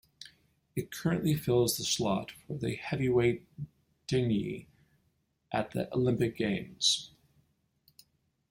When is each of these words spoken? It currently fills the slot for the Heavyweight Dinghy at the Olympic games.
It 0.75 0.89
currently 0.89 1.35
fills 1.35 1.77
the 1.77 1.83
slot 1.83 2.31
for 2.31 2.57
the 2.57 2.73
Heavyweight 2.73 3.45
Dinghy 4.07 4.67
at 5.53 5.73
the 5.73 5.93
Olympic 5.93 6.35
games. 6.37 7.11